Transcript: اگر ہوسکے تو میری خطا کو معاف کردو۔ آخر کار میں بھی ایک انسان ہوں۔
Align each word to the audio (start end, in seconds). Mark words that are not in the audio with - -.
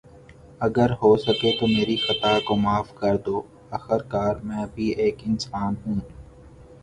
اگر 0.59 0.89
ہوسکے 1.01 1.51
تو 1.59 1.65
میری 1.67 1.95
خطا 1.97 2.33
کو 2.45 2.55
معاف 2.63 2.89
کردو۔ 2.99 3.37
آخر 3.77 3.99
کار 4.13 4.35
میں 4.47 4.65
بھی 4.75 4.87
ایک 5.01 5.17
انسان 5.27 5.73
ہوں۔ 5.85 5.99